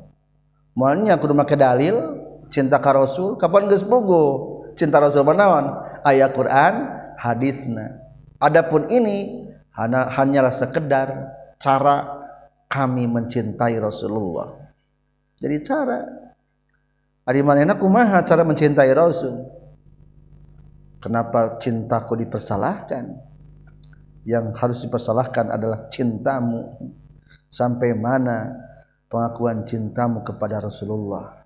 Malnya 0.78 1.18
kudu 1.18 1.34
make 1.34 1.58
dalil 1.58 2.20
cinta 2.52 2.78
ka 2.78 2.94
Rasul 2.94 3.34
kapan 3.34 3.66
geus 3.66 3.82
bogo? 3.82 4.54
Cinta 4.76 5.00
Rasul 5.00 5.24
manawan 5.24 5.72
ayat 6.04 6.36
Quran 6.36 6.74
hadisna 7.16 8.05
Adapun 8.36 8.88
ini 8.92 9.48
hanya 9.76 10.12
hanyalah 10.12 10.52
sekedar 10.52 11.08
cara 11.56 12.24
kami 12.68 13.08
mencintai 13.08 13.80
Rasulullah. 13.80 14.52
Jadi 15.40 15.56
cara 15.64 16.26
Ari 17.26 17.42
manehna 17.42 17.74
kumaha 17.74 18.22
cara 18.22 18.46
mencintai 18.46 18.94
Rasul? 18.94 19.34
Kenapa 21.02 21.58
cintaku 21.58 22.14
dipersalahkan? 22.22 23.18
Yang 24.22 24.46
harus 24.62 24.78
dipersalahkan 24.86 25.50
adalah 25.50 25.90
cintamu. 25.90 26.78
Sampai 27.50 27.98
mana 27.98 28.54
pengakuan 29.10 29.66
cintamu 29.66 30.22
kepada 30.22 30.62
Rasulullah? 30.62 31.42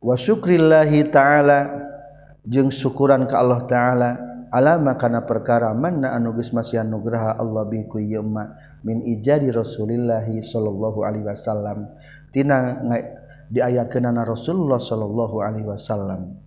Wa 0.00 0.16
syukrillahi 0.16 1.04
ta'ala 1.12 1.68
syukuran 2.46 3.26
ke 3.26 3.34
Allah 3.34 3.64
ta'ala. 3.66 4.10
Alama 4.48 4.96
karena 4.96 5.28
perkara 5.28 5.76
mana 5.76 6.16
anuges 6.16 6.56
masih 6.56 6.80
anugerah 6.80 7.36
Allah 7.36 7.68
biku 7.68 8.00
yema 8.00 8.56
min 8.80 9.04
ijadi 9.04 9.52
Rasulillahi 9.52 10.40
sallallahu 10.40 11.04
alaihi 11.04 11.28
wasallam. 11.28 11.84
Tina 12.32 12.80
diayakeunana 13.52 14.24
Rasulullah 14.24 14.80
sallallahu 14.80 15.36
alaihi 15.44 15.68
wasallam. 15.68 16.40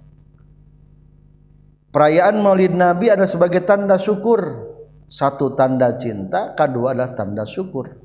Perayaan 1.92 2.42
Maulid 2.42 2.74
Nabi 2.74 3.12
ada 3.14 3.30
sebagai 3.30 3.62
tanda 3.68 4.02
syukur. 4.02 4.72
Satu 5.12 5.54
tanda 5.60 5.92
cinta 6.00 6.56
kedua 6.56 6.96
adalah 6.96 7.14
tanda 7.14 7.44
syukur 7.44 8.00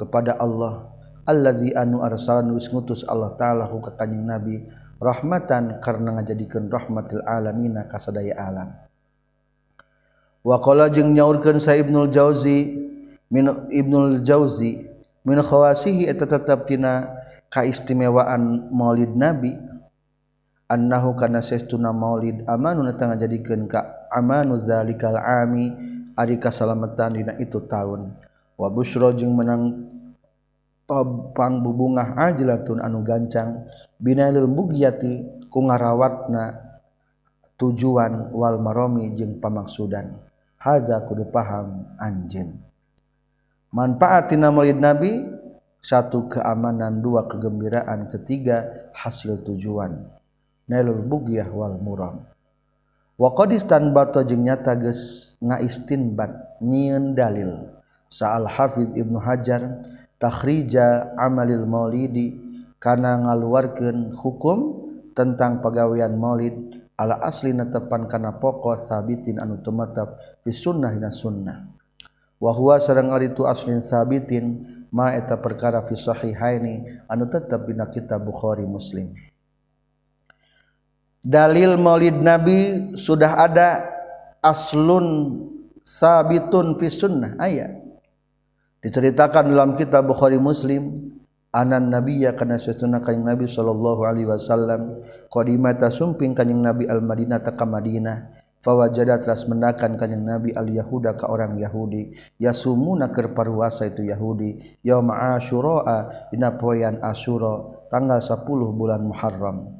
kepada 0.00 0.34
Allah. 0.40 0.88
Allazi 1.28 1.76
anu 1.76 2.00
arsalanu 2.00 2.56
ngutus 2.56 3.04
Allah 3.04 3.36
taala 3.36 3.68
ka 3.68 3.92
kanjing 4.00 4.24
Nabi 4.24 4.64
rahmatan 5.00 5.80
karena 5.80 6.20
ngajadikeun 6.20 6.68
rahmatil 6.68 7.24
alamina 7.24 7.88
kasadaya 7.88 8.36
alam. 8.36 8.68
Wa 10.44 10.60
qala 10.60 10.92
jeung 10.92 11.16
nyaurkeun 11.16 11.56
sa 11.56 11.72
Ibnul 11.72 12.12
Jauzi 12.12 12.76
min 13.32 13.48
Ibnul 13.72 14.20
Jauzi 14.20 14.84
min 15.24 15.40
khawasihi 15.40 16.04
eta 16.04 16.28
tetep 16.28 16.68
tina 16.68 17.08
kaistimewaan 17.48 18.68
Maulid 18.72 19.16
Nabi 19.16 19.56
annahu 20.68 21.16
kana 21.16 21.40
saestuna 21.40 21.92
Maulid 21.92 22.44
amanun 22.44 22.88
eta 22.88 23.08
ngajadikeun 23.08 23.68
ka 23.68 24.08
amanu 24.12 24.60
zalikal 24.60 25.16
ami 25.16 25.72
ari 26.16 26.36
kasalametan 26.36 27.16
dina 27.16 27.32
itu 27.40 27.60
taun. 27.64 28.12
Wa 28.60 28.68
busyra 28.68 29.16
jeung 29.16 29.32
menang 29.32 29.88
pangbubungah 31.32 32.20
ajlatun 32.20 32.84
anu 32.84 33.00
gancang. 33.00 33.64
Binailil 34.00 34.48
bugyati 34.48 35.46
ku 35.52 35.62
ngarawatna 35.68 36.56
tujuan 37.60 38.32
wal 38.32 38.56
maromi 38.56 39.12
jeung 39.12 39.36
pamaksudan 39.36 40.16
haza 40.56 41.04
kudu 41.04 41.28
paham 41.28 41.84
anjeun. 42.00 42.56
Manfaat 43.70 44.32
tina 44.32 44.50
maulid 44.50 44.80
nabi 44.82 45.24
satu 45.80 46.26
keamanan 46.28 47.00
dua 47.00 47.30
kegembiraan 47.30 48.10
ketiga 48.10 48.90
hasil 48.92 49.40
tujuan. 49.46 50.08
Nailul 50.66 51.02
bugyah 51.06 51.48
wal 51.50 51.78
muram. 51.78 52.26
Wa 53.20 53.30
qadistan 53.36 53.92
bato 53.92 54.24
jeung 54.24 54.44
nyata 54.48 54.74
geus 54.80 55.34
ngaistinbat 55.44 56.60
nyieun 56.64 57.12
dalil. 57.12 57.68
Sa'al 58.10 58.48
hafid 58.48 58.90
ibnu 58.98 59.22
hajar 59.22 59.86
takhrija 60.18 61.14
amalil 61.14 61.62
maulidi 61.62 62.34
karena 62.80 63.20
ngaluarkan 63.20 64.16
hukum 64.16 64.88
tentang 65.12 65.60
pegawaian 65.60 66.16
Maulid 66.16 66.80
ala 66.96 67.20
asli 67.20 67.52
netepan 67.52 68.08
karena 68.08 68.32
pokok 68.40 68.88
sabitin 68.88 69.36
anu 69.36 69.60
tumatap 69.60 70.16
fi 70.40 70.50
sunnah 70.50 70.88
hina 70.88 71.12
sunnah. 71.12 71.68
Wa 72.40 72.56
huwa 72.56 72.80
sareng 72.80 73.12
ari 73.12 73.36
itu 73.36 73.44
aslin 73.44 73.84
sabitin 73.84 74.64
ma 74.88 75.12
eta 75.12 75.36
perkara 75.36 75.84
fi 75.84 75.92
sahihaini 75.92 77.04
anu 77.04 77.28
tetep 77.28 77.68
dina 77.68 77.84
kitab 77.92 78.24
Bukhari 78.24 78.64
Muslim. 78.64 79.12
Dalil 81.20 81.76
Maulid 81.76 82.16
Nabi 82.16 82.92
sudah 82.96 83.44
ada 83.44 83.84
aslun 84.40 85.36
sabitun 85.84 86.80
fi 86.80 86.88
sunnah. 86.88 87.36
Ayat 87.36 87.76
diceritakan 88.80 89.52
dalam 89.52 89.76
kitab 89.76 90.08
Bukhari 90.08 90.40
Muslim 90.40 91.12
anan 91.50 91.90
nabiya 91.90 92.38
kana 92.38 92.58
sesuna 92.58 93.02
kanjing 93.02 93.26
nabi 93.26 93.46
sallallahu 93.50 94.06
alaihi 94.06 94.30
wasallam. 94.30 95.02
Qadimata 95.26 95.90
sumping 95.90 96.34
kanjing 96.34 96.62
nabi 96.62 96.86
al 96.86 97.02
madinah 97.02 97.42
ta 97.42 97.54
ka 97.54 97.66
madinah. 97.66 98.38
Fawajada 98.60 99.16
teras 99.16 99.48
mendakan 99.48 99.96
kanjing 99.96 100.20
nabi 100.22 100.52
al 100.52 100.68
yahuda 100.68 101.16
ka 101.16 101.26
orang 101.32 101.58
yahudi. 101.58 102.14
Yasumuna 102.38 103.10
keur 103.10 103.32
paruasa 103.34 103.88
itu 103.88 104.06
yahudi. 104.06 104.78
Yaum 104.84 105.10
asyura 105.10 106.28
dina 106.30 106.54
poean 106.54 107.00
asyura 107.02 107.88
tanggal 107.90 108.20
10 108.20 108.46
bulan 108.76 109.00
muharram. 109.02 109.74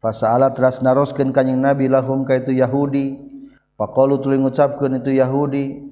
Fasaala 0.00 0.50
teras 0.50 0.80
naroskeun 0.80 1.30
kanjing 1.30 1.60
nabi 1.60 1.92
lahum 1.92 2.24
ka 2.24 2.40
itu 2.40 2.56
yahudi. 2.56 3.20
Faqalu 3.76 4.18
tuluy 4.24 4.40
ngucapkeun 4.40 5.04
itu 5.04 5.12
yahudi. 5.12 5.84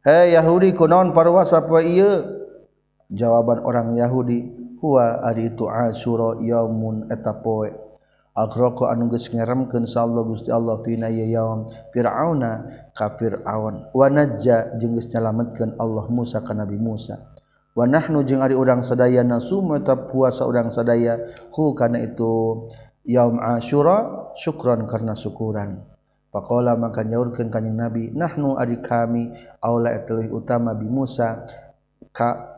Hey 0.00 0.32
yahudi 0.32 0.72
kunaon 0.72 1.12
paruasa 1.12 1.60
poe 1.68 1.84
ieu? 1.84 2.37
jawaban 3.12 3.64
orang 3.64 3.96
Yahudi 3.96 4.48
huwa 4.78 5.24
ari 5.24 5.50
itu 5.50 5.66
asyura 5.66 6.38
yaumun 6.44 7.10
eta 7.10 7.34
poe 7.34 7.88
agroko 8.38 8.86
anu 8.86 9.10
geus 9.10 9.26
ngaremkeun 9.34 9.82
sallallahu 9.90 10.38
Gusti 10.38 10.54
Allah 10.54 10.78
fina 10.86 11.10
ya 11.10 11.26
yaum. 11.26 11.66
Fir'auna 11.90 12.86
ka 12.94 13.18
fir'aun. 13.18 13.90
Wa 13.90 14.06
najja 14.06 14.78
jeung 14.78 14.94
geus 14.94 15.10
nyalametkeun 15.10 15.74
Allah 15.74 16.06
Musa 16.06 16.38
ka 16.46 16.54
Nabi 16.54 16.78
Musa. 16.78 17.18
Wa 17.74 17.84
nahnu 17.90 18.22
jeung 18.22 18.38
ari 18.38 18.54
urang 18.54 18.86
sadaya 18.86 19.26
nasum 19.26 19.74
eta 19.74 19.98
puasa 19.98 20.46
urang 20.46 20.70
sadaya. 20.70 21.18
Hu 21.50 21.74
kana 21.74 21.98
itu 21.98 22.70
yaum 23.02 23.42
asyura 23.42 24.30
syukran 24.38 24.86
karena 24.86 25.18
syukuran. 25.18 25.82
Pakola 26.30 26.78
maka 26.78 27.02
nyaurkeun 27.02 27.50
kanjing 27.50 27.74
Nabi 27.74 28.14
nahnu 28.14 28.54
ari 28.54 28.78
kami 28.78 29.34
aula 29.58 29.90
etelih 29.98 30.30
utama 30.30 30.78
bi 30.78 30.86
Musa 30.86 31.42
ka 32.14 32.57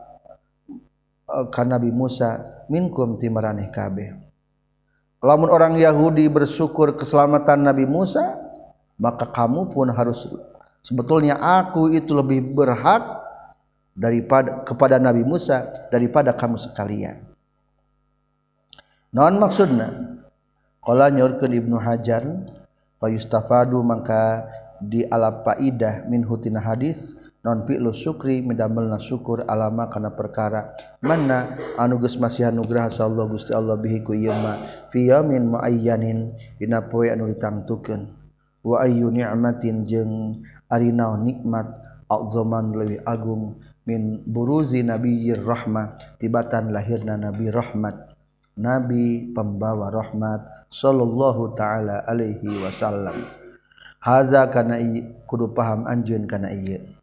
Eh, 1.31 1.47
kan 1.47 1.63
Nabi 1.63 1.95
Musa 1.95 2.43
minkum 2.67 3.15
timaraneh 3.15 3.71
kabeh 3.71 4.19
lamun 5.23 5.47
orang 5.47 5.79
Yahudi 5.79 6.27
bersyukur 6.27 6.91
keselamatan 6.99 7.63
Nabi 7.63 7.87
Musa 7.87 8.35
maka 8.99 9.23
kamu 9.31 9.71
pun 9.71 9.87
harus 9.95 10.27
sebetulnya 10.83 11.39
aku 11.39 11.87
itu 11.95 12.11
lebih 12.11 12.51
berhak 12.51 13.23
daripada 13.95 14.59
kepada 14.67 14.99
Nabi 14.99 15.23
Musa 15.23 15.87
daripada 15.87 16.35
kamu 16.35 16.57
sekalian. 16.59 17.23
Non 19.15 19.35
maksudna 19.39 20.19
qala 20.83 21.09
nyorkeun 21.15 21.53
Ibnu 21.53 21.77
Hajar 21.79 22.27
fayustafadu 22.99 23.79
maka 23.83 24.51
di 24.83 25.07
ala 25.07 25.43
faidah 25.45 26.03
min 26.11 26.27
hutina 26.27 26.59
hadis 26.59 27.15
non 27.41 27.65
fi'lu 27.65 27.89
syukri 27.89 28.45
midamel 28.45 28.93
syukur 29.01 29.45
alama 29.49 29.89
kana 29.89 30.13
perkara. 30.13 30.77
Mana 31.01 31.57
anugus 31.77 32.17
masih 32.17 32.49
anugerah 32.49 32.89
Allah 33.01 33.25
Gusti 33.25 33.51
Allah 33.51 33.77
bihi 33.77 34.05
ku 34.05 34.13
ieu 34.13 34.33
ma. 34.33 34.61
Fi 34.93 35.09
yamin 35.09 35.49
muayyanin 35.49 36.37
dina 36.61 36.85
poe 36.85 37.09
anu 37.09 37.29
ditangtukeun. 37.29 38.13
Wa 38.61 38.85
ayyu 38.85 39.09
ni'matin 39.09 39.89
jeung 39.89 40.45
ari 40.69 40.93
naon 40.93 41.25
nikmat 41.25 41.81
azaman 42.05 42.77
leuwih 42.77 43.01
agung. 43.05 43.57
Min 43.81 44.21
buruzi 44.29 44.85
nabiyyir 44.85 45.41
rahmah 45.41 45.97
tibatan 46.21 46.69
lahirna 46.69 47.17
nabi 47.17 47.49
rahmat. 47.49 48.13
Nabi 48.61 49.33
pembawa 49.33 49.89
rahmat 49.89 50.69
sallallahu 50.69 51.57
taala 51.57 52.05
alaihi 52.05 52.61
wasallam. 52.61 53.25
Haza 53.97 54.45
kana 54.53 54.77
kudu 55.25 55.49
paham 55.57 55.89
anjeun 55.89 56.29
kana 56.29 56.53
ieu 56.53 57.00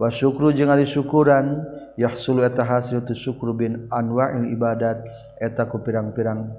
wa 0.00 0.08
syukru 0.08 0.48
jeung 0.56 0.72
ari 0.72 0.88
syukuran 0.88 1.60
yahsulu 2.00 2.40
eta 2.40 2.64
hasil 2.64 3.04
tu 3.04 3.12
syukru 3.12 3.52
bin 3.52 3.84
anwa'il 3.92 4.48
ibadat 4.48 5.04
eta 5.36 5.68
ku 5.68 5.84
pirang-pirang 5.84 6.56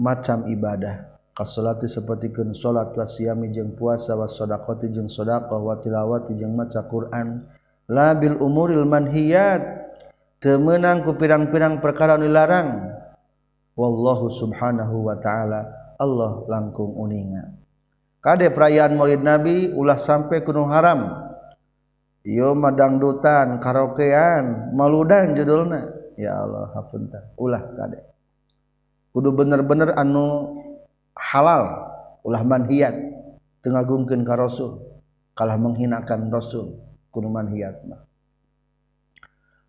macam 0.00 0.48
ibadah. 0.48 1.12
Kasolati 1.36 1.86
sapertikeun 1.86 2.56
salat 2.56 2.96
wa 2.96 3.04
siyami 3.04 3.52
jeung 3.52 3.76
puasa 3.76 4.16
wa 4.16 4.24
sedekah 4.24 4.80
jeung 4.88 5.12
sedekah 5.12 5.60
wa 5.60 5.76
tilawati 5.76 6.32
jeung 6.32 6.56
maca 6.56 6.80
Quran. 6.88 7.44
Labil 7.84 8.40
umuril 8.40 8.88
manhiyat 8.88 9.92
temenang 10.40 11.04
ku 11.04 11.12
pirang-pirang 11.20 11.84
perkara 11.84 12.16
dilarang 12.16 12.96
wallahu 13.76 14.32
subhanahu 14.32 15.04
wa 15.04 15.20
ta'ala 15.20 15.68
Allah 16.00 16.48
langkung 16.48 16.96
uninga. 16.96 17.60
Kade 18.20 18.48
perayaan 18.52 18.96
maulid 18.96 19.20
nabi 19.20 19.68
ulah 19.72 19.96
sampai 20.00 20.44
kuno 20.44 20.68
haram 20.68 21.29
yo 22.24 22.52
madangdutan 22.52 23.60
karaokean 23.60 24.74
maludan 24.76 25.32
judulna. 25.36 25.80
Ya 26.20 26.36
Allah 26.36 26.68
hapunten. 26.76 27.24
Ulah 27.40 27.64
kade. 27.76 28.04
Kudu 29.10 29.32
bener-bener 29.32 29.96
anu 29.96 30.54
halal 31.16 31.90
ulah 32.20 32.44
manhiat 32.44 32.92
tengagungkeun 33.64 34.22
ka 34.22 34.36
rasul. 34.36 34.84
Kalah 35.32 35.56
menghinakan 35.56 36.28
rasul 36.28 36.76
kudu 37.08 37.32
manhiat 37.32 37.80
mah. 37.88 38.04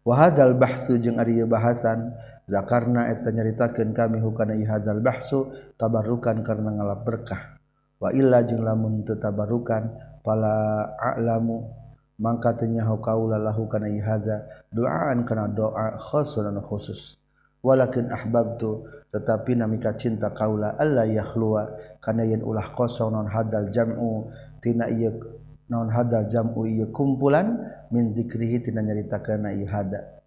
Wa 0.03 0.27
hadzal 0.27 0.57
bahsu 0.57 0.99
jeung 0.99 1.21
ari 1.21 1.39
bahasan 1.47 2.11
zakarna 2.49 3.07
eta 3.13 3.31
nyaritakeun 3.31 3.95
kami 3.95 4.19
hukana 4.19 4.57
hadzal 4.67 4.99
bahsu 4.99 5.55
tabarukan 5.79 6.43
karena 6.43 6.75
ngalap 6.75 7.07
berkah. 7.07 7.55
Wa 8.01 8.11
illa 8.11 8.43
jeung 8.43 8.65
lamun 8.65 9.07
teu 9.07 9.15
tabarukan 9.15 9.93
fala 10.25 10.89
a'lamu 10.99 11.80
mangka 12.21 12.53
teu 12.53 12.69
nyaho 12.69 13.01
kaula 13.01 13.41
lahu 13.41 13.65
kana 13.65 13.89
ihadza 13.89 14.45
doaan 14.69 15.25
kana 15.25 15.49
doa 15.49 15.97
khusun 15.97 16.53
khusus. 16.61 17.17
Walakin 17.65 18.13
ahbabtu 18.13 18.85
tetapi 19.09 19.57
namika 19.57 19.97
cinta 19.97 20.29
kaula 20.29 20.77
alla 20.77 21.09
yakhluwa. 21.09 21.97
Kana 21.97 22.21
yen 22.21 22.45
ulah 22.45 22.69
kosong 22.69 23.17
non 23.17 23.25
hadal 23.25 23.73
jam'u 23.73 24.29
tina 24.61 24.85
ieu 24.93 25.41
naon 25.65 25.89
hada 25.89 26.29
jam'u 26.29 26.69
ieu 26.69 26.93
kumpulan 26.93 27.57
min 27.89 28.13
dzikrihi 28.13 28.69
tina 28.69 28.85
nyaritakeun 28.85 29.49
ieu 29.57 29.65
hada 29.65 30.21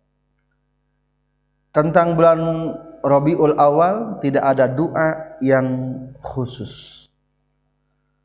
tentang 1.75 2.15
bulan 2.15 2.39
Rabiul 3.05 3.59
Awal 3.59 4.23
tidak 4.25 4.47
ada 4.47 4.65
doa 4.71 5.37
yang 5.45 5.69
khusus. 6.23 7.05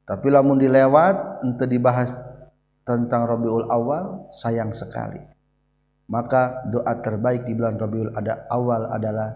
Tapi 0.07 0.31
lamun 0.31 0.55
dilewat 0.55 1.43
ente 1.43 1.65
dibahas 1.67 2.15
tentang 2.89 3.29
Rabiul 3.29 3.69
Awal 3.69 4.33
sayang 4.33 4.73
sekali. 4.73 5.21
Maka 6.09 6.65
doa 6.73 6.97
terbaik 7.05 7.45
di 7.45 7.53
bulan 7.53 7.77
Rabiul 7.77 8.17
ada 8.17 8.49
awal 8.49 8.89
adalah 8.89 9.29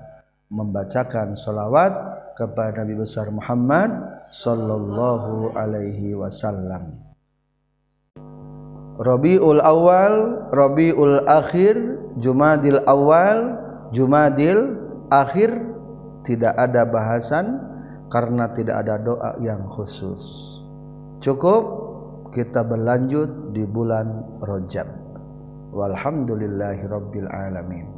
membacakan 0.50 1.38
salawat 1.38 1.94
kepada 2.34 2.82
Nabi 2.82 2.98
besar 2.98 3.30
Muhammad 3.30 3.94
sallallahu 4.26 5.54
alaihi 5.54 6.18
wasallam. 6.18 6.98
Rabiul 8.98 9.62
Awal, 9.62 10.14
Rabiul 10.50 11.26
Akhir, 11.30 11.78
Jumadil 12.18 12.82
Awal, 12.90 13.58
Jumadil 13.94 14.78
Akhir 15.14 15.54
tidak 16.26 16.58
ada 16.58 16.90
bahasan 16.90 17.62
karena 18.10 18.50
tidak 18.54 18.86
ada 18.86 18.98
doa 18.98 19.32
yang 19.42 19.66
khusus. 19.70 20.22
Cukup 21.22 21.83
kita 22.34 22.66
berlanjut 22.66 23.54
di 23.54 23.62
bulan 23.64 24.42
Rajab. 24.42 24.90
Walhamdulillahirabbil 25.74 27.30
alamin. 27.30 27.93